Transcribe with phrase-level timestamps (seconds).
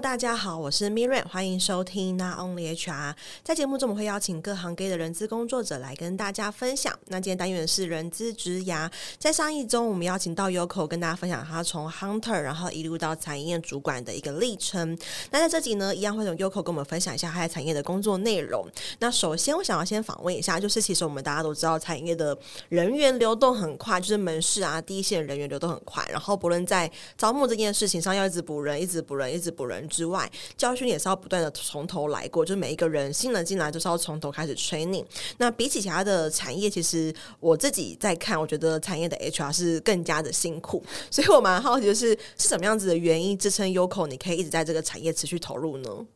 [0.00, 3.14] 大家好，我是 Miriam，欢迎收听 Not Only HR。
[3.42, 6.96] 在节目中，我们会邀请各行各业的人资工作者来跟大家分享。
[7.06, 8.88] 那今天单元是人资职涯。
[9.18, 14.96] 在上一周，我们邀请到 Yoko 跟大家分享他从 Hunter 然后一路到产业主管的一个历程。
[15.32, 18.68] 那在这集呢，一样会从 Yoko 跟我们分享一下他在产业的工作内容。
[19.00, 22.38] 那首先，我想要先访问一下，就是其实我们大家都知道，产业的
[22.68, 26.06] 人员流动很快，就是门市啊，第一线人员流动很快。
[26.08, 35.04] 然后，不论在招募这件事情上，要一直补人，一直补人，一直补人之外，教训也是要不断的从头来过，就是每一个人新人进来就是要从头开始 training。
[35.38, 46.06] 那比起其他的产业，其实我自己在看，我觉得产业的 HR 是更加的辛苦，所以我蛮好奇，就是是什么样子的原因支撑 Yoko 你可以一直在这个产业持续投入呢？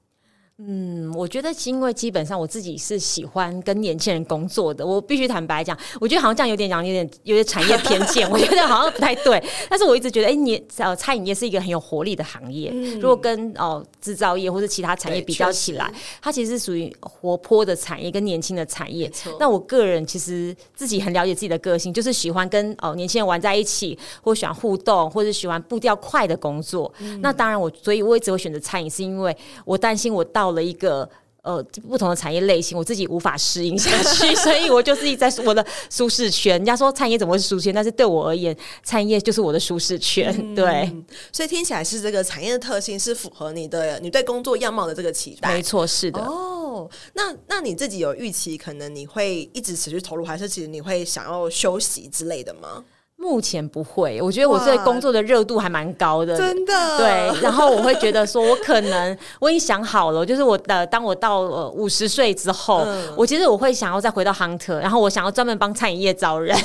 [0.66, 4.86] 嗯，我觉得是因为基本上我自己是喜欢跟年轻人工作的。
[4.86, 9.42] 我必须坦白讲，我觉得好像这样有点讲有点有点产业偏见， 我觉得好像不太对。
[9.68, 12.70] 但是我一直觉得，哎、欸，年呃餐饮业是一个很有活力的行业。
[12.72, 19.10] 嗯、如果跟哦制造业或者其他产业比较起来，它其实是属于活泼的产业跟年轻的产业。
[19.41, 26.92] 那我个人其实自己很了解自己的个性，就是喜欢跟哦年轻人玩在一起，或喜欢互动，或者喜欢步调快的工作。
[27.00, 31.08] 嗯、那当然我，所以我一直会选择餐饮，是因为我担心我到了一个
[31.42, 36.53] 呃不同的产业类型，我自己无法适应下去， 所以我就是一直在我的舒适圈。
[36.53, 37.75] 人家说餐饮业怎么会是舒适圈？
[37.75, 40.34] 但是对我而言，餐饮业就是我的舒适圈。
[40.39, 40.94] 嗯、对，
[41.33, 45.53] 所以听起来是这个产业的特性是符合你的你对工作样貌的这个期待。
[45.53, 46.20] 没错，是的。
[46.20, 52.84] 哦，那那你自己有预期，可能你会一直持续投入，还是其实你会想要休息之类的吗？
[53.23, 56.98] 目前不会，我觉得我这工作的热度还蛮高的，真的。
[56.98, 66.59] 对，然后我会觉得说，我可能我已经想好了，就是我的当我到呃五十岁之后，嗯、我其实我会想要再回到 Hunter，然后我想要专门帮餐饮业招人。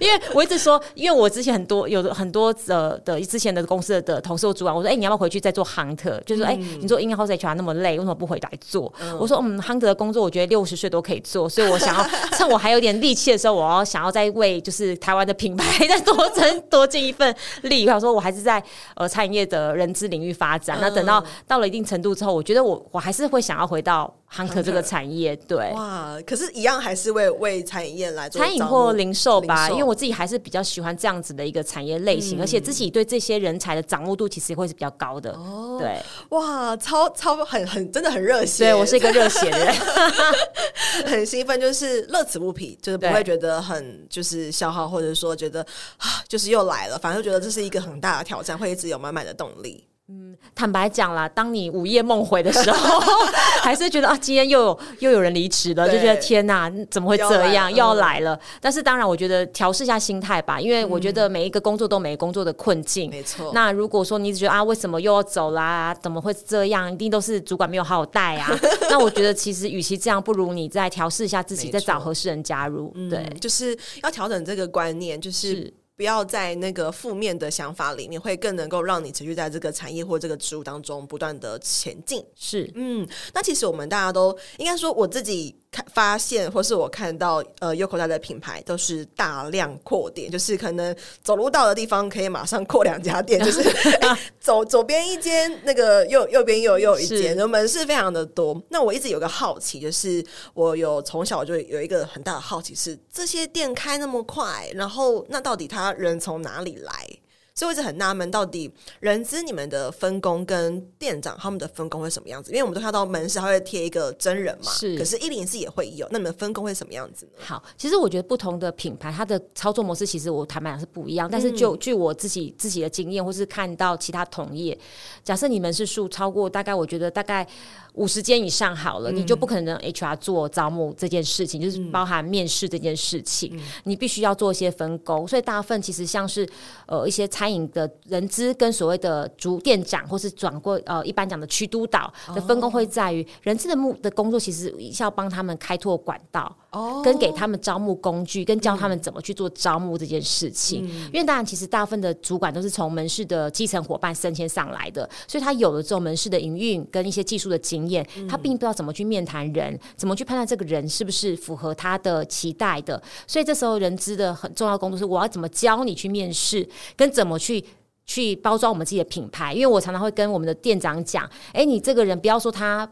[0.00, 6.18] 因为我一直说，因为我之前很多有的很多的的之前的公司的，的同事或主管，我说，哎、欸，你要不要回去再做 Hunter？
[6.24, 8.92] 就是说，哎、欸，你做 In-house HR 那么累，为什么不回来做？
[9.00, 17.84] 嗯、我说，嗯，Hunter 的工作我觉得六十岁都可以做，所以我想要趁我还有点力气的时候，我要想要再为就是台湾的品牌再多增多尽一份力。
[17.84, 18.62] 我想说，我还是在
[18.94, 20.78] 呃餐饮业的人资领域发展。
[20.78, 24.12] 嗯、那等到到了一定程度之后，我觉得我我还是会想要回到。
[24.32, 25.70] Hunter 这个产业，对。
[25.72, 29.74] 哇，可是，一样还是为为餐饮业来做餐饮或零售吧，零售。
[29.74, 35.32] 因为我自己还是比较喜欢这样子的一个产业类型，嗯、而且自己对这些人才的掌握度其实会是比较高的。
[35.32, 39.74] 哦，对，哇，超超很很真的很热血，对我是一个热血的人，
[41.06, 45.60] 很兴奋，就是乐此不疲，就是不会觉得很就是消耗，或者说觉得
[45.96, 49.84] 啊，就是又来了，反正就觉得这是一个很大的挑战，会一直有满满的动力。
[50.12, 53.00] 嗯，坦白讲啦，当你午夜梦回的时候，
[53.62, 58.36] 还是觉得啊，今天又有又有人离职了，就觉得天哪，怎么会这样，又要来了？
[58.60, 63.52] 但是当然，我觉得调试一下心态吧，因为我觉得每一个工作都有每个工作的困境，没错。
[63.54, 65.94] 那如果说你只觉得啊，为什么又要走啦？
[66.02, 66.92] 怎么会这样？
[66.92, 68.50] 一定都是主管没有好好带啊。
[68.90, 72.92] 那我觉得其实与其这样，不如你再调试一下自己，再找合适人加入。
[73.08, 75.72] 对，就是要调整这个观念，就是。
[76.00, 82.24] 不要在那个负面的想法里面，会更能够让你持续在这个产业或这个职务当中不断的前进。
[82.34, 85.54] 是，嗯，那其实我们大家都应该说，我自己。
[85.70, 98.60] 看发现，或是我看到，呃，Yoko 家的品牌都是大量扩店，就是可能走路到的地方可以马上扩两家店， 就是、欸、 走左边一间，那个右右边又又一间，是门市非常的多。
[98.68, 107.08] 那我一直有个好奇，就是我有从小就有一个很大的好奇是，这些店开那么快，然后那到底他人从哪里来？
[107.54, 112.50] 所以我一直很纳闷，到底人资你们的分工跟店长他们的分工会什么样子？
[112.52, 114.96] 因为我们都看到门市还会贴一个真人嘛，是。
[114.96, 117.42] 可是一零四也会有，那你们分工会什么样子呢？
[117.44, 121.28] 好，其实我觉得不同的品牌它的操作模式，其实我坦白讲是不一样。
[121.30, 124.78] 但是就据我自己自己的经验，或是看到其他同业，
[125.22, 127.46] 假设你们是数超过大概，我觉得大概。
[127.94, 135.26] 五十间以上好了，嗯、你就不可能 HR 做招募这件事情，嗯、就是包含面试这件事情，嗯、你必须要做一些分工。
[135.26, 136.48] 所以大部分其实像是
[136.86, 150.84] 呃一些餐饮的人资跟所谓的主店长，或是转过呃一般讲的区督导的分工，会在于人资的目的工作，其实是要帮他们开拓管道，哦，跟给他们招募工具，跟教他们怎么去做招募这件事情。
[150.84, 158.06] 嗯、因为当然，其实大部分的主管都是从门市的基层伙伴升迁上来的，所以他有了这种门市的营运跟一些技术的经验。
[158.28, 163.02] 他并不知道怎么去面谈人，怎么去判断这个人是不是符合他的期待的。
[163.26, 167.64] 所以这时候人资的很重要的工作是，我要怎么教你去面试，跟怎么去
[168.06, 169.52] 去包装我们自己的品牌。
[169.52, 172.88] 因为我常常会跟我们的店长讲，哎，你这个人不要说他。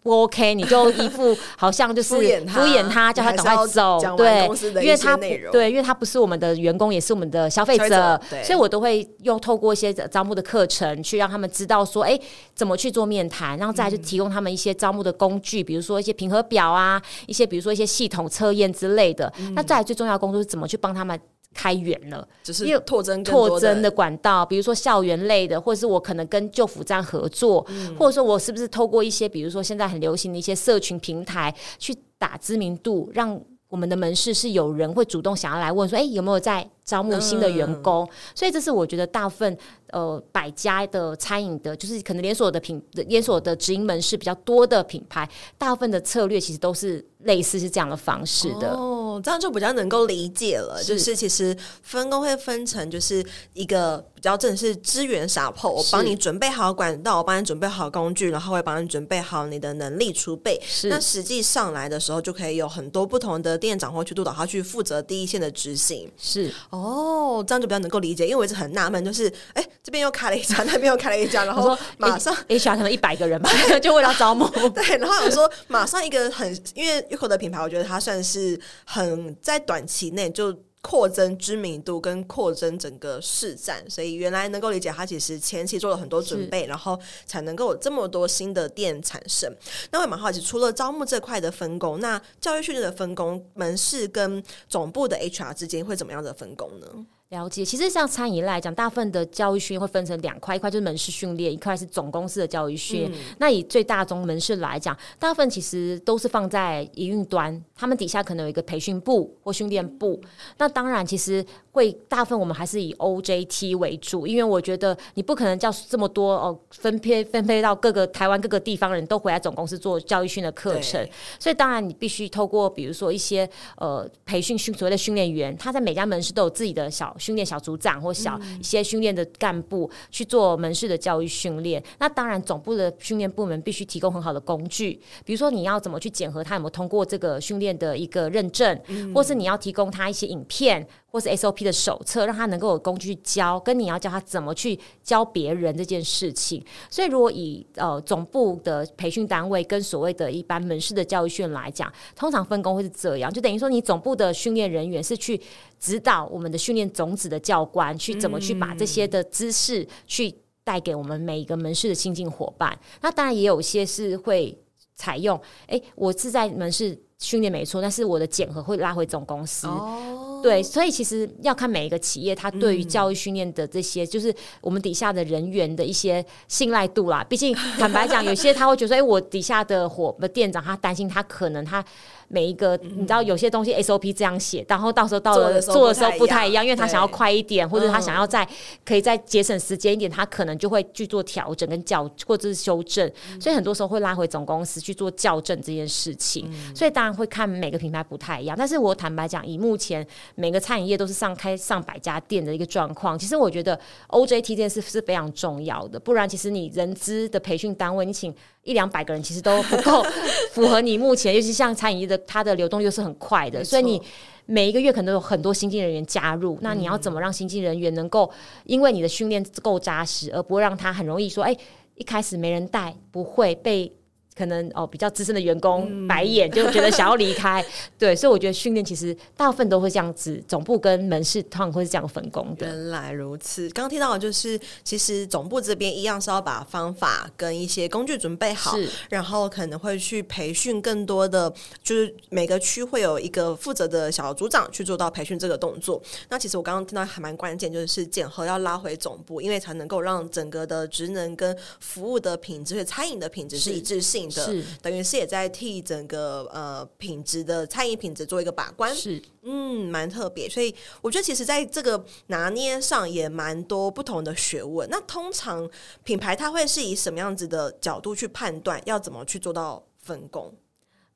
[0.00, 4.46] 不 OK，你就一副好像就是敷衍他，敷衍他叫他赶快走，对，
[4.80, 12.18] 因为他不对，因为他不是我们的员工，也是我们的消费者，所以我都会用透过一些招募的课程，去让他们知道说，哎，
[12.54, 19.30] 怎么去做面谈，然后再来就提供他们一些招募的工具，比如说一些评核表啊，一些比如说一些系统测验之类的。
[19.54, 21.20] 那再来最重要的工作是怎么去帮他们。
[21.58, 38.04] 开源了，只是拓增拓增的管道，比如说校园类的，或者是我可能跟旧服站合作，嗯、或者说我是不是透过一些，比如说现在很流行的一些社群平台去打知名度，让我们的门市是有人会主动想要来问说，哎，有没有在招募新的员工？
[38.04, 39.58] 嗯、所以这是我觉得大部分
[39.88, 45.28] 呃百家的餐饮的，就是可能连锁的品连锁的直营门市比较多的品牌，
[45.58, 48.70] 大部分的策略其实都是类似是这样的方式的。
[48.70, 53.24] 哦这样就比较能够理解了，就是其实分工会分成，就是
[53.54, 60.60] 一个比较正式资源 support，我帮你准备好管道，我帮你准备好工具，然后会帮你准备好你的能力储备。
[60.66, 66.10] 是那实际上来的时候，就可以有很多不同的店长或去督导他去负责第一线的执行。
[66.16, 73.50] 是哦，这样就比较能够理解，因为我一直很纳闷，就是哎，这边又开了一家，那边又开了一家，然后马上 HR 可能一百个人吧，
[73.82, 74.48] 就为了招募。
[74.70, 79.18] 对，然后我说马上一个很，因为 YOKO 的品牌，我觉得它算是很。
[79.18, 80.54] 嗯，在短期内就
[80.88, 89.54] 扩增知名度跟扩增整个市占，所以原来能够理解，他其实前期做了很多准备，然后才能够有这么多新的店产生。
[89.90, 96.86] 那我也蛮好奇，除了招募这块的分工，那教育训练的分工，门市跟总部的 HR 之间会怎么样的分工呢？
[97.30, 103.12] 了解，其实像餐饮来讲，大部分的教育训练会分成两块，一块就是门市训练，一块是总公司的教育训练。
[103.12, 110.18] 嗯、那以最大宗门市来讲，大部分其实都是放在营运端，他们底下可能有一个培训部或训练部。
[110.56, 121.06] 那当然，其实会大部分我们还是以 OJT 为主，因为我觉得你不可能叫这么多哦，分配分配到各个台湾各个地方人都回来总公司做教育训的课程。
[121.38, 123.46] 所以当然你必须透过比如说一些
[123.76, 127.14] 呃培训训所谓的训练员，他在每家门市都有自己的小。
[127.18, 138.78] 训练小组长或小一些训练的干部去做门市的教育训练，那当然总部的训练部门必须提供很好的工具，比如说你要怎么去检核他有没有通过这个训练的一个认证，
[139.14, 140.86] 或是你要提供他一些影片。
[141.10, 146.62] 或是 SOP 的手册，让他能够有工具教，跟你要教他怎么去教别人这件事情。
[146.90, 155.40] 所以，如果以呃总部的培训单位跟所谓的一般门市的教育训来讲，通常分工会是这样，就等于说你总部的训练人员是去
[155.80, 162.78] 指导我们的训练种子的教官，去怎么去把这些的知识去带给我们每一个门市的新进伙伴。
[163.00, 164.56] 那当然也有些是会
[164.94, 169.66] 采用，哎，我是在门市训练没错，但是我的检核会拉回总公司。
[169.66, 177.24] 哦对，所以其实要看每一个企业，它对于教育训练的这些，嗯、就是我们底下的人员的一些信赖度啦。
[177.28, 181.84] 毕竟坦白讲，有些他会觉得说，哎，我底下的伙的店长，他担心他可能他。
[182.28, 188.46] 每一个你知道有些东西 SOP 这样写，然后到时候到了做的时候不太一样，因为他想要快一点，或者他想要再
[188.84, 193.10] 可以再节省时间一点，他可能就会去做调整跟校或者是修正，
[193.40, 196.48] 所以很多时候会拉回总公司去做校正这件事情。
[196.74, 203.78] 所以当然会看每个品牌不太一样，但是我坦白讲，以目前每个餐饮业都是上开上百家店的一个状况，其实我觉得
[204.08, 208.34] OJT 这件事是非常重要的，不然其实你人资的培训单位，你请。
[208.68, 210.04] 一两百个人其实都不够
[210.52, 214.00] 符合你目前，尤其像餐饮业的，它的流动又是很快的，所以你
[214.44, 216.54] 每一个月可能有很多新进人员加入。
[216.56, 218.30] 嗯、那你要怎么让新进人员能够
[218.64, 221.56] 因为你的训练够扎实，而不会让他很容易说，哎，
[221.96, 223.90] 一开始没人带，不会被。
[224.38, 227.64] 可能哦，比较资深的员工白眼，就觉得想要离开，
[227.98, 232.64] 对，所以我觉得训练其实大部分都会这样子，总部跟门市通常会是这样分工的。
[232.64, 238.76] 原来如此，刚刚听到的就是，其实总部这边一样是要把方法跟一些工具准备好，
[239.10, 241.52] 然后可能会去培训更多的，
[241.82, 246.00] 就是每个区会有一个负责的小组长去做到培训这个动作。
[246.28, 254.27] 那其实我刚刚听到还蛮关键，就是检核要拉回总部，因为才能够让整个的职能跟服务的品质，餐饮的品质是一致性。
[254.30, 264.88] 是，等于是也在替整个呃品质的餐饮品质做一个把关，是，嗯，蛮特别，所以我觉得其实在这个拿捏上也蛮多不同的学问。
[264.90, 265.68] 那通常
[266.04, 270.54] 品牌它会是以什么样子的角度去判断要怎么去做到分工？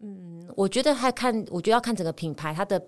[0.01, 2.83] 嗯，我觉得还看，我觉得要看整个品牌它的。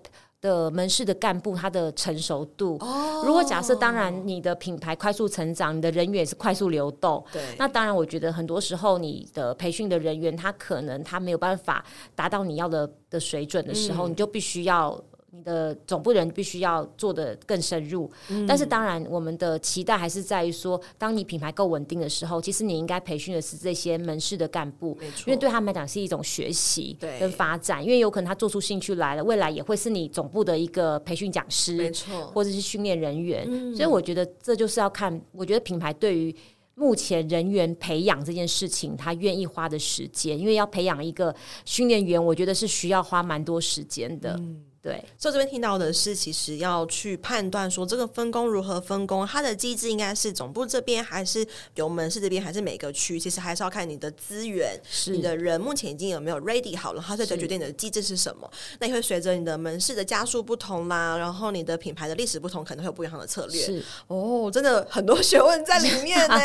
[0.45, 2.77] 的门市的干部，他的成熟度。
[3.25, 7.23] 如果假设，当然你的品牌快速成长，你的人员也是快速流动。
[7.33, 11.83] 对，那当然，我觉得很多时候你的培训的人员，他可能他没有办法
[12.13, 15.03] 达到你要的的水准的时候，你就必须要。
[15.35, 18.09] 你的总部人必须要做的更深入。
[18.29, 27.83] 嗯、但是当然，我们的期待还是在于说，当你品牌够稳定的时候，其实你应该培训的是这些门市的干部，因为对他们来讲是一种学习跟发展。
[27.83, 33.45] 因为有可能他做出兴趣来了，未来也会是你总部的一个培训讲师，没错，或者是训练人员。
[33.49, 36.33] 嗯、所以我觉得这就是要看，我觉得品牌对于。
[36.77, 44.33] 目前人员培养这件事情，他愿意花的时间，因为要培养一个训练员，我觉得是需要花蛮多时间的。
[44.33, 53.19] 嗯对，所以这边听到的是，其实要去判断说这个分工如何分工，它的机制应该是总部这边，还是由门市这边，还是每个区？
[53.19, 58.47] 其实还是要看你的资源，是你的人目前已经有没有 ready 好了，它再决定你的机制是什么。
[58.77, 63.65] 那也会随着你的门市的家数不同啦，然后你的品牌的历史不同，可能会有不一样的策略。
[63.65, 66.37] 是哦，真的很多学问在里面呢，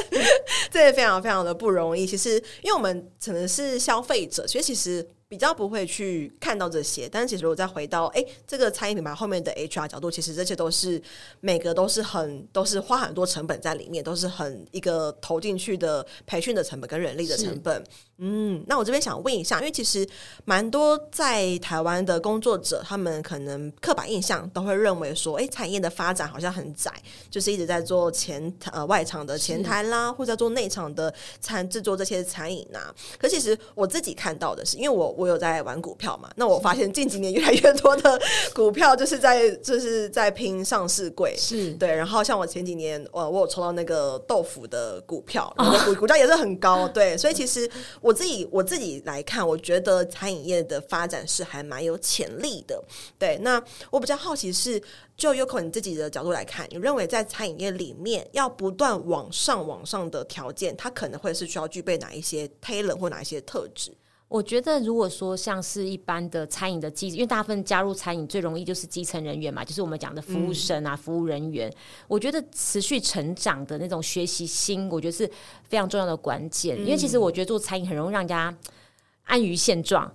[0.70, 2.06] 这也非常非常的不容易。
[2.06, 5.08] 其实，因为我们可能是消费者，所以其实。
[5.30, 11.00] 比较不会去看到这些，但是其实我再回到哎，这个餐饮品牌后面的 HR 角度，其实这些都是
[11.38, 17.80] 每个都是很都是花很多成本在里面，都是很一个投进去的培训的成本跟人力的成本。
[18.22, 20.06] 嗯，那我这边想问一下，因为其实
[20.44, 26.92] 蛮多在台湾的工作者，他们可能刻板印象都会认为说，哎，产业的发展好像很窄，
[27.30, 32.92] 就是一直在做前呃外场的前台啦，或者做内场的餐制作这些餐饮呐。
[33.16, 35.19] 可其实我自己看到的是，因为我。
[35.20, 36.30] 我有在玩股票嘛？
[36.34, 38.18] 那我发现近几年越来越多的
[38.54, 41.94] 股票就是在就是在拼上市柜，是对。
[41.94, 47.14] 然后像我前几年，呃，我有抽到那个豆腐的股票，然后股股价也是很高，对。
[47.20, 52.82] 所以其实我自己我自己来看，我觉得餐饮业的发展是还蛮有潜力的。
[53.18, 54.82] 对，那我比较好奇是，
[55.18, 63.92] 就 Yoko 你自己的角度来看，你认为在餐饮业里面要不断往上往上的条件，它可能会是需要具备哪一些 talent 或哪一些特质？
[64.30, 71.68] 我觉得，如果说像是一般的餐饮的基，因为大部分加入餐饮最容易就是基层人员嘛，就是我们讲的服务生啊、嗯、服务人员。
[72.06, 75.28] 我觉得持续成长的那种学习心，我觉得是
[75.64, 76.76] 非常重要的关键。
[76.76, 78.56] 嗯、因为其实我觉得做餐饮很容易让人家
[79.26, 80.08] 安于现状。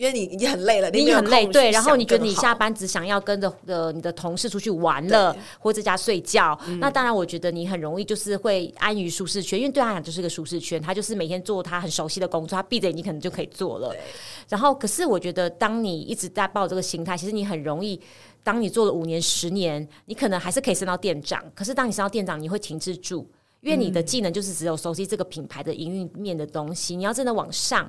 [0.00, 1.70] 因为你已经很累了，你，你很累，对。
[1.72, 6.58] 然后你觉得你下班只想要跟着呃你的同事出去玩了，或者在家睡觉。
[6.66, 13.94] 嗯、那当然，我觉得你很容易就是会安于舒适圈，因为对他来讲就是个舒适圈，他就是每天做他很熟悉的工作，他闭着眼睛可能就可以做了。
[14.48, 18.00] 然后，可是我觉得，当你一直在抱这个心态，其实你很容易，
[18.42, 21.44] 当你做了五年、十年，你可能还是可以升到店长。
[21.54, 23.28] 可是，当你升到店长，你会停滞住，
[23.60, 26.96] 因为你的技能就是只有熟悉这个品牌的营运面的东西。
[26.96, 27.86] 你要真的往上。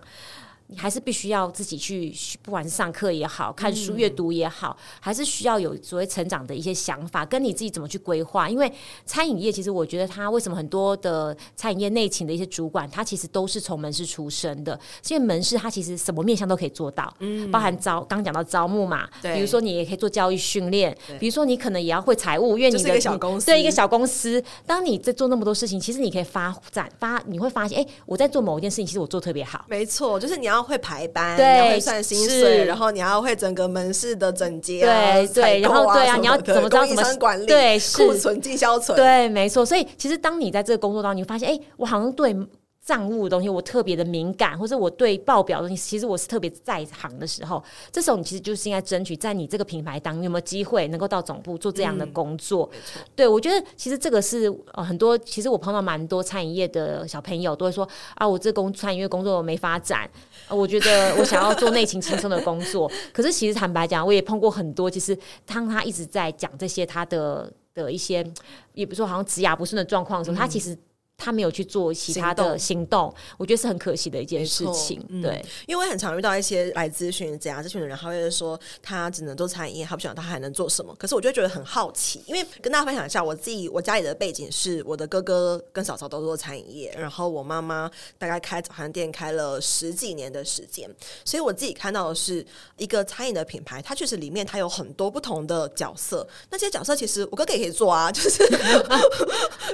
[0.72, 8.50] 你还是必须要自己去，不管是上课也好，看书阅读也好，嗯、还是需要有所谓成长的一些想法，跟你自己怎么去规划。
[8.50, 8.72] 因为
[9.06, 14.80] 餐饮业其实我觉得，它为什么很多的餐饮业内勤的一些主管，他其实都是从门市出身的。
[15.10, 29.66] 因为门市他其实什么面向都可以做到，嗯，包含招，刚讲到招募嘛，对，比如说你也可以做教育训练，比如说你可能也要会财务，因为你的一个小公司，对一个小公司，当你在做那么多事情，其实你可以发展发，你会发现，哎、欸，我在做某一件事情，其实我做特别好。
[29.68, 30.61] 没错，就是你要。
[30.64, 37.46] 会排班，对，你要会算薪水，然后你要会整个门市的整洁、啊，对对，然后对啊，你要怎么知道怎么管理？
[37.46, 39.66] 对，库存、进销存，对，没错。
[39.66, 42.36] 所以其实当你在这个工作当中，你会发现，哎，我好像对。
[42.84, 52.68] 账务的东西我特别的敏感，或者我对报表的东西，其实我是特别在行的时候，这时候你其实就是应该争取在你这个品牌当中有没有机会能够到总部做这样的工作。
[52.74, 60.10] 嗯、对，我觉得其实这个是呃很多，其实我碰到蛮多餐饮业的小朋友都会说啊，我这工餐饮业工作没发展，
[60.50, 62.92] 我觉得我想要做内勤轻松的工作。
[63.14, 68.26] 可是其实坦白讲，我也碰过很多，其实当他一直在讲这些他的的一些，
[68.74, 70.76] 也不说好像职涯不顺的状况的时候，嗯、他其实。
[71.22, 75.00] 他没有去做其他的行动，我觉得是很可惜的一件事情。
[75.10, 80.96] 嗯、对，因为我很常遇到一些来咨询、怎样咨询的人，他会说他只能做餐饮业，他不想他还能做什么。
[80.96, 87.88] 可是我就觉得很好奇，因为跟大家分享一下，我自己我家里的背景是我的哥哥跟嫂嫂都做餐饮业，然后我妈妈
[88.18, 90.90] 大概开早餐店开了十几年的时间，
[91.24, 92.44] 所以我自己看到的是
[92.78, 96.28] 一个餐饮的品牌，它确实里面它有很多不同的角色。
[96.50, 98.44] 那些角色其实我哥哥也可以做啊，就是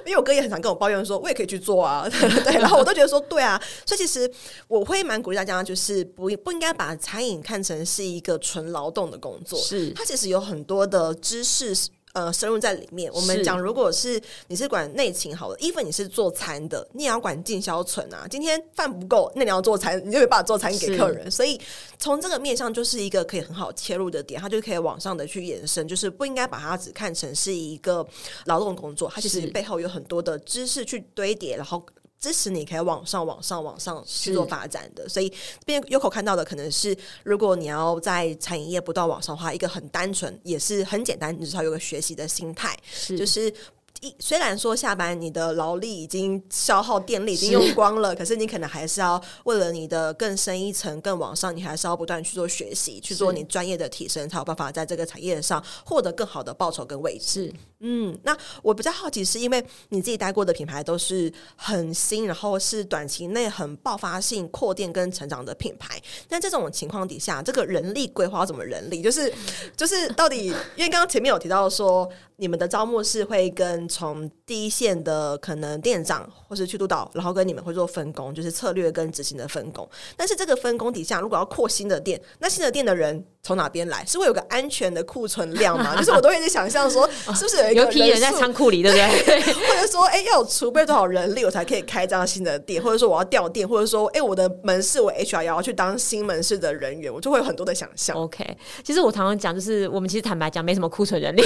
[0.06, 1.37] 因为我哥也很常跟我抱怨说，我也。
[1.38, 4.30] 可以去做啊， 对，然后我都觉得说对啊，所以其实
[4.68, 9.92] 我会蛮鼓励大家，就是不不应该把餐饮看成是一个纯劳动的工作，是。
[9.92, 11.76] 它其实有很多的知识。
[12.18, 13.14] 呃，深入在里面。
[13.14, 18.26] 我们讲，如果是你是管内勤好了，even 你是做餐的，你也要管进销存啊。
[18.28, 21.30] 今天饭不够，那你要做餐，你就没办法做餐给客人。
[21.30, 21.62] 所以
[22.00, 28.04] 从这个面上，就是一个可以很好切入的点，它就可以往上的去延伸，就是不应该把它只看成是一个
[28.46, 31.86] 劳动工作，它其实背后有很多的知识去堆叠，然后。
[32.20, 35.08] 支持你可以往上、往上、往上去做发展的。
[35.08, 43.54] 所以这边 Yoko 看到的可能是，如果你要在餐饮业不断往上的话，一个很单纯也是很简单，你至少有个学习的心态，是就是。
[44.02, 57.54] 一虽然说下班你的劳力已经消耗电力已经用光了，是可是你可能还是要为了你的更深一层、更往上，你还是要不断去做学习，去做你专业的提升，才有办法在这个产业上获得更好的报酬跟位置。
[57.80, 66.02] 嗯，那我比较好奇，是因为你自己待过的品牌都是很新，然后是短期内很爆发性扩店跟成长的品牌。
[66.30, 69.02] 那这种情况底下，这个人力规划怎么人力？
[69.02, 69.32] 就是
[69.76, 79.88] 就是到底，因为刚刚前面有提到说，你们的招募是会跟从第一线的可能店长或是去督导，然后跟你们会做分工，就是策略跟执行的分工。
[80.16, 83.26] 但是这个分工底下，如果要扩新的店，那新的店的人。
[83.48, 84.04] 从哪边来？
[84.06, 85.96] 是会有个安全的库存量吗？
[85.98, 89.40] 就是我都会在想象说，是不是有一个有批人在仓库里，对不对？
[89.56, 92.84] 或者说，哎、欸，要有储备多少人力，我才可以开这样新的店？
[92.84, 93.66] 或者说，我要调店？
[93.66, 98.18] 或者说，哎、欸，我的门市我 HR 要去当新门市的人员，我就会有很多的想象。
[98.18, 98.46] OK，
[98.84, 101.44] 其实我常常讲，就是我们其实坦白讲，没什么库存人力。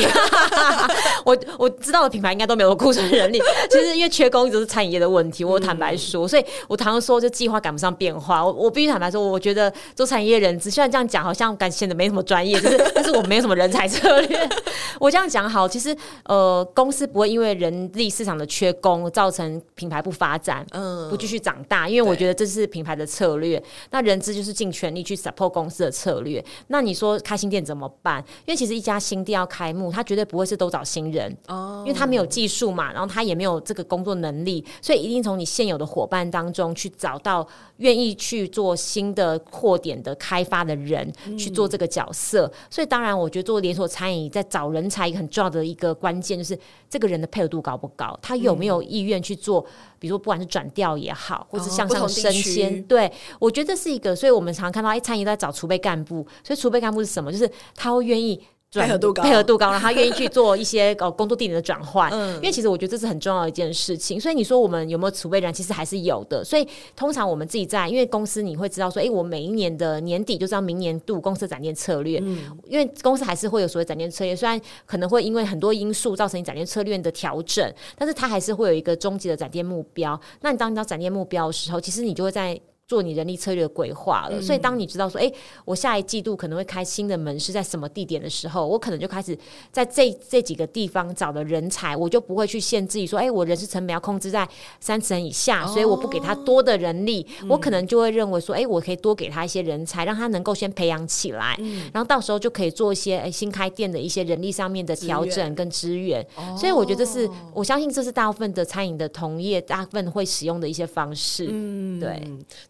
[1.23, 3.39] 我我知道的品牌应该都没有库存人力。
[3.69, 8.43] 其实因为缺工一直是餐饮业的问题，我坦白说，嗯、所以我常常说，就计划赶不上变化。
[8.43, 12.59] 我我必须坦白说，我觉得做餐饮业人资，虽然这样讲，好像感觉没什么专业。
[12.93, 14.49] 但是我没有什么人才策略。
[14.99, 15.95] 我这样讲好，其实
[16.25, 21.89] 呃，公司不会因为人力市场的缺工造成品牌不发展，嗯，不继续长大。
[21.89, 23.61] 因为我觉得这是品牌的策略。
[23.89, 26.43] 那人资就是尽全力去 support 公司的策略。
[26.67, 28.23] 那你说开新店怎么办？
[28.45, 42.51] 因为其实一家新店要开幕，他绝对不会是都找新人哦，因为他没有技术嘛，然后他也没有这个工作能力，所以一定从你现有的伙伴当中去找到愿意去做新的扩点的开发的人，嗯、去做这个角色。
[42.69, 46.57] 所以当然，我觉得做连锁餐饮在找人才一个很重要的一个关键，就是
[46.89, 49.61] 这个人的配合度高不高，他有没有意愿去做，
[49.97, 52.83] 比如说不管是转调也好，或是向上升迁。
[52.83, 54.15] 对，我觉得这是一个。
[54.15, 56.27] 所以我们常常看到，哎，餐饮在找储备干部。
[56.43, 57.31] 所以储备干部是什么？
[57.31, 58.43] 就是他会愿意。
[58.73, 64.17] 配合度高，配合度高，然后他愿意去做一些呃工作地点的转换， 嗯，因为其实我觉得这是很重要的一件事情。
[64.17, 65.53] 所以你说我们有没有储备人？
[65.53, 66.41] 其实还是有的。
[66.41, 80.17] 所以通常我们自己在，因为公司你会知道说，哎，我每一年的年底就知道明年度公司的展店策略，嗯，因为公司还是会有所谓展店策略，虽然可能会因为很多因素造成你展店策略的调整，但是它还是会有一个终极的展店目标。
[80.39, 82.57] 那你当你到展店目标的时候，其实你就会在。
[82.91, 89.37] 做你人力策略的规划了，所以当你知道说，哎、欸，我下一季度可能会开新的门市在什么地点的时候，我可能就开始
[89.71, 94.45] 在这这几个地方找的人才，我就不会去限制说，哎、欸，我人事成本要控制在
[94.81, 106.01] 三成以下，所以我不给他多的人力，哦、我可能就会认为说，哎、欸，我可以多给他一些人才，让他能够先培养起来，嗯、然后到时候就可以做一些新开店的一些人力上面的调整跟资源。
[106.01, 111.47] 源所以我觉得这是我相信这是大部分的餐饮的同业大部分会使用的一些方式。
[111.49, 112.21] 嗯，对。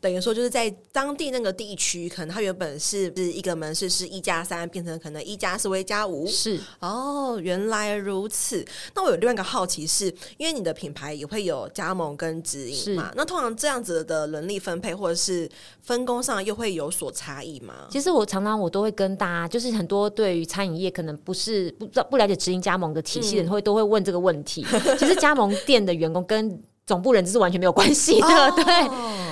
[0.02, 6.28] 对比如说，就是在当地那个地区，可能它原本是是一个门市是一加三，变成可能一加四为加五。
[6.28, 8.64] 是哦，原来如此。
[8.94, 13.12] 那我有另外一个好奇是，因为你的品牌也会有加盟跟直营嘛？
[13.16, 15.50] 那通常这样子的人力分配或者是
[15.82, 17.88] 分工上又会有所差异吗？
[17.90, 24.66] 其实我常常我都会跟大家，就是很多对于餐饮业可能不是不知道不了解直营加盟的体系的人，会、嗯、都会问这个问题。
[25.00, 28.66] 其实加盟店的员工跟总部人资是完全没有关系的，哦、 对，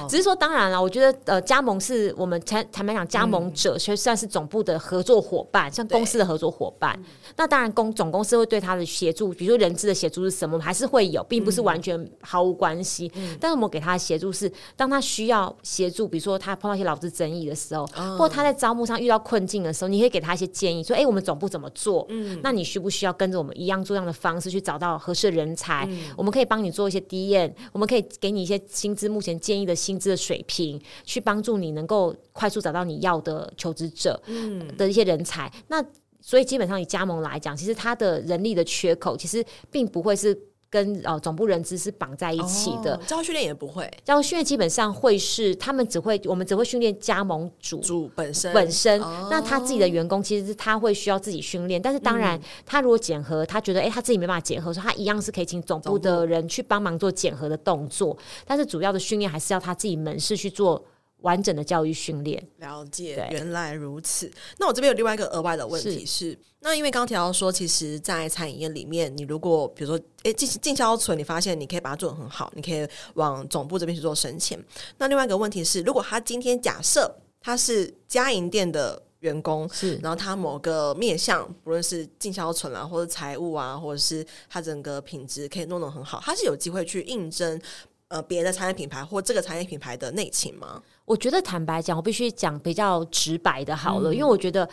[0.08, 6.98] 只是说当然了，我觉得呃，加盟是我们坦坦白讲，加盟者其实算是总部的合作伙伴，嗯、像公司的合作伙伴。
[7.36, 13.12] 那当然公总公司会对他的协助，比如说人资的协助是什么，还是会有，并不是完全毫无关系。
[13.16, 22.06] 嗯、但是我们给他的协助是，当他需要协助，比如说他碰到一些劳资争议的时候，嗯、或他在招募上遇到困境的时候，你可以给他一些建议，说：“哎、欸，我们总部怎么做？
[22.08, 25.86] 嗯，那你需不需要跟着我们一样做这样的方式去找到合适的人才？
[25.90, 35.52] 嗯、我们可以帮你做一些 DM，我们可以给。”你一些薪资，目前建议的薪资的水平，去帮助你能够快速找到你要的求职者，嗯，的一些人才。
[35.56, 35.86] 嗯、那
[36.22, 40.40] 所以基本上以加盟来讲，其实它的人力的缺口，其实并不会是。
[40.70, 48.54] 跟呃总部人资是绑在一起的，教训练也不会，教训练基本上会是他们只会，我们只会训练加盟主主本身。
[48.54, 60.84] 本身，哦、那他自己的员工其实是他会需要自己训练，但是当然、嗯、他如果检核，他觉得哎、欸、他自己没办法检核，说他一样是可以请总部的人去帮忙做检核的动作，但是主要的训练还是要他自己门市去做。
[61.22, 64.32] 完整的教育训练，了解，原来如此。
[64.58, 74.58] 那我这边有另外一个额外的问题是，是那因为刚刚提到说，其实，在餐饮业里面，你如果比如说，诶进进销存，你发现你可以把它做得很好，你可以往总部这边去做升迁。
[74.98, 87.62] 那另外一个问题是，如果他今天假设他是家营店的员工，是，然后他某个面向，不论是进销存啊，或者财务啊，或者是他整个品质可以弄得很好，他是有机会去应征。
[88.10, 90.82] 呃别的餐饮品牌或这个餐饮品牌的内勤吗？
[91.10, 94.70] 我觉得坦白讲，我必须讲比较直白的好了，嗯、因为我觉得。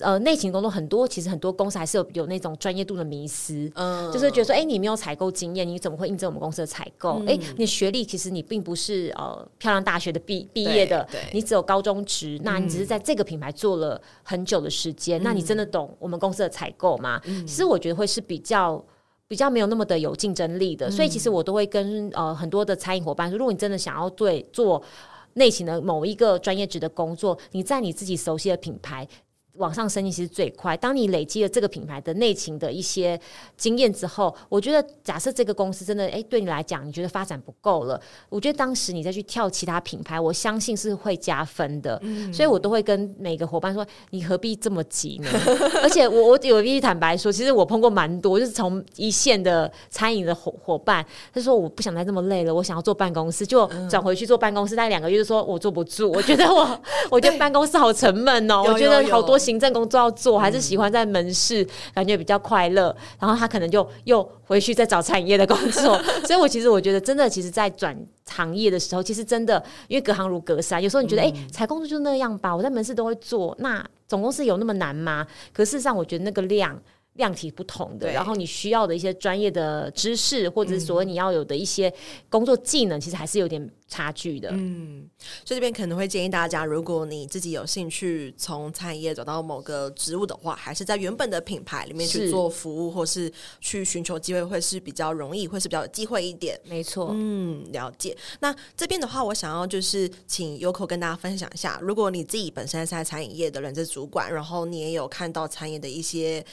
[0.00, 7.12] 呃，内勤工作很多，其实很多公司还是有有那种专业度的迷思，嗯，就是觉得说，哎、欸，你没有采购经验，你怎么会应征我们公司的采购？
[7.20, 17.18] 哎、嗯欸，你学历其实你并不是呃漂亮大学的毕毕业的，你只有高中职，那你只是在这个品牌做了很久的时间，嗯、那你真的懂我们公司的采购吗？
[17.24, 18.84] 嗯、其实我觉得会是比较
[19.26, 24.82] 比较没有那么的有竞争力的，嗯、所以其实我都会跟呃很多的餐饮伙伴说，如果你真的想要对做
[25.36, 29.08] 类型的某一个专业职的工作，你在你自己熟悉的品牌。
[29.58, 30.76] 往上升，其实最快。
[30.76, 33.18] 当你累积了这个品牌的内勤的一些
[33.56, 41.98] 经验之后，我觉得，假设这个公司真的哎，对你来讲，你觉得发展不够了，我觉得当时你再去跳其他品牌，我相信是会加分的。
[42.02, 45.30] 嗯、所以我都会跟每个伙伴说，你何必这么急呢？
[45.82, 59.36] 而且我我有必须坦白说，其实我碰过蛮多，就是从一线的餐饮的伙伙伴，他说我不想再这么累了，我想要坐办公室，就转回去坐办公室，大概两个月就说我坐不住，我觉得我我觉得办公室好沉闷哦，我觉得好多。
[59.46, 62.94] 行政工作要做，还是喜欢在门市，嗯、感觉比较快乐。
[63.20, 65.96] 然后他可能就又回去再找餐饮业的工作。
[66.26, 67.96] 所以，我其实我觉得，真的，其实，在转
[68.28, 70.82] 行业的时候，其实真的，因为隔行如隔山。
[70.82, 73.56] 有时候你觉得，哎、嗯，采工作就那样吧，我在门市都会做。
[73.60, 75.26] 那总公司有那么难吗？
[75.52, 76.76] 可事实上，我觉得那个量。
[77.16, 81.92] 量体不同的，然后你需要的一些专业的知识，或者是说你要有的一些
[82.28, 84.50] 工作技能，嗯、其实还是有点差距的。
[84.52, 85.08] 嗯，
[85.44, 96.60] 所以这边可能会建议大家，如果你自己有兴趣从餐饮业走到某个职务的话，还是在原本的品牌里面去做服务，是或是去寻求机会，会是比较容易，会是比较有机会一点。
[96.64, 98.16] 没错，嗯，了解。
[98.40, 106.44] 那这边的话，我想要就是请 Yoko 跟大家分享一下，如果你自己本身是在餐饮业的人资主管，然后你也有看到餐饮的一些。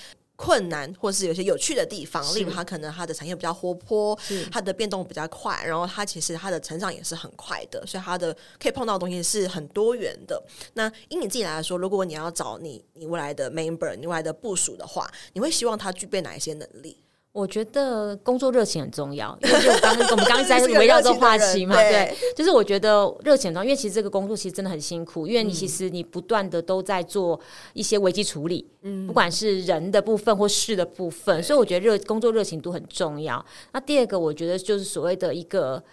[0.43, 10.43] 困难，或是有些有趣的地方，例如它可能它的产业比较活泼，是它的变动比较快，然后它其实它的成长也是很快的，所以它的可以碰到的东西是很多元的。
[10.73, 16.97] 那以你自己来说，如果你要找你你未来的 member，你未来的部署的话，你会希望他具备哪一些能力？
[17.33, 27.39] 我觉得工作热情很重要，因为我刚刚我们刚刚在 围绕这个话题嘛，对，对，就是我觉得热情很重要，因为其实这个工作其实真的很辛苦，因为你其实你不断的都在做
[27.73, 33.43] 一些危机处理，嗯，不管是人的部分或事的部分，所以我觉得热工作热情度很重要。
[33.71, 35.83] 那第二个，我觉得就是所谓的一个。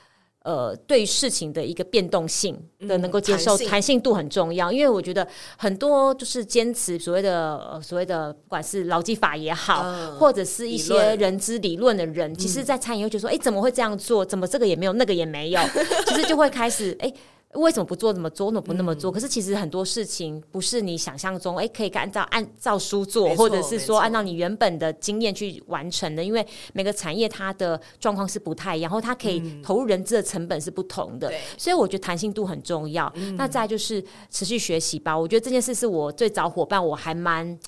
[0.43, 4.73] 呃，对事情的一个变动性的能够接受，弹性度很重要。
[4.73, 5.27] 因为我觉得
[5.59, 9.85] 很多就是坚持所谓的呃所谓的，不管是劳基法也好，
[10.19, 14.25] 或者是一些人资理论的人，其实，在餐饮会觉得说，哎，怎么会这样做？
[14.25, 15.61] 怎么这个也没有，那个也没有？
[16.09, 17.13] 其实就会开始哎。
[17.55, 18.47] 为什么不做怎么做？
[18.47, 19.11] 为什么不那么做？
[19.11, 26.23] 嗯、可是其实很多事情不是你想象中，哎，可以按照按照书做，或者是说按照你原本的经验去完成的。
[26.23, 33.13] 因为每个产业它的状况是不太一样，然后它可以投入人资的成本是不同的，嗯、所以我觉得弹性度很重要。
[33.17, 35.19] 嗯、那再就是持续学习吧。
[35.19, 37.59] 我觉得这件事是我最早伙伴，我还蛮。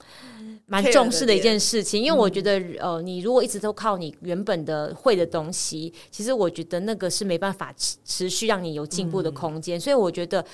[0.72, 10.44] 蛮重视的一件事情，因为我觉得，呃，你如果一直都靠你原本的会的东西，其实我觉得那个是没办法持持续让你有进步的空间，所以我觉得。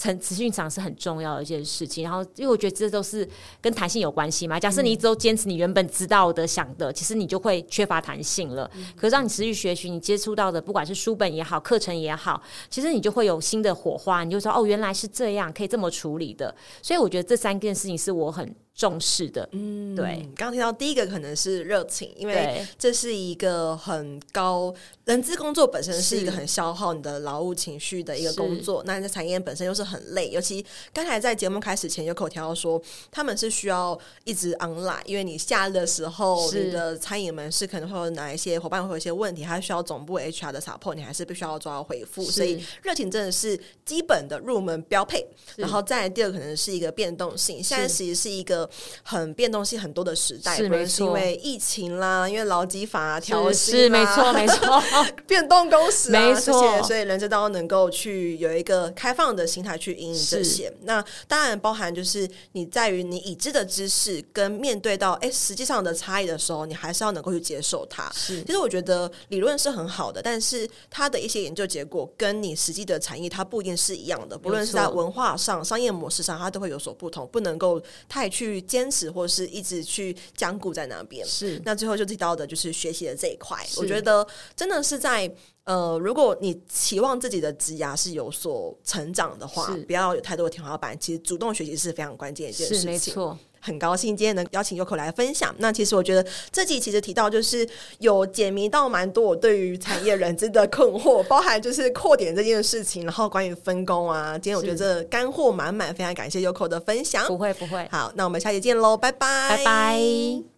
[0.00, 3.28] 成持续长是很重要的一件事情，然后因为我觉得这都是
[3.60, 4.56] 跟弹性有关系嘛。
[4.60, 8.70] 假设你一直都坚持你原本知道的、想的，其实你就会缺乏弹性了。
[8.94, 16.54] 可是让你持续学习，你接触到的不管是书本也好，课程也好，其实你就会有新的火花，你就说哦，原来是这样，可以这么处理的。
[16.80, 19.46] 所以我觉得这三件事情是我很重视的。
[19.52, 20.22] 嗯，对。
[20.36, 24.72] 刚刚提到第一个可能是热情，因为这是一个很高
[25.06, 29.88] 人资工作本身是一个很消耗你的劳务情绪的一个工作，那在产业本身又是。
[29.88, 30.62] 很累，尤其
[30.92, 32.78] 刚才在节目开始前有口条说，
[33.10, 42.22] 他们是需要一直 online，因为你下的时候，你的餐饮门市可能会有哪一些伙伴会有一些问题，还需要总部 HR 的 support，你还是必须要抓回复。
[42.22, 45.26] 所以热情真的是基本的入门标配。
[45.56, 48.67] 然后再第二可能是一个变动性，现在其实是一个
[49.02, 54.82] 很变动性很多的时代，是没错，是因为疫情啦，因为劳基法调薪，是没错没错，
[55.26, 59.78] 变动工时、啊，没错， 所以人资都能够去有一个开放的心态。
[59.78, 68.10] 去应用这些，那当然包含就是你在于你已知的知识跟面对到哎实际上的差异的时候，你还是要能够去接受它。
[68.12, 81.26] 是，其实我觉得理论是很好的，但是它的一些研究结果跟你实际的产业它不一定是一样的，不论是在文化上、商业模式上，它都会有所不同，不能够太去坚持或是一直去僵固在那边。
[81.26, 85.30] 是，那最后就提到的就是学习的这一块，我觉得真的是在。
[85.68, 90.98] 呃，如果你期望自己的职涯是有所成长的话，不要有太多的天花板。
[90.98, 92.90] 其实主动学习是非常关键的一件事情。
[92.90, 93.38] 没错。
[93.60, 95.54] 很高兴今天能邀请 Yoko 来分享。
[95.58, 107.26] 那其实我觉得这集其实提到就是有解谜到蛮多我对于产业人资的困惑，包含就是扩点这件事情，然后关于分工啊，今天我觉得这干货满满，非常感谢 Yoko 的分享。
[107.26, 110.57] 不会不会，好，那我们下期见喽，拜拜，拜拜。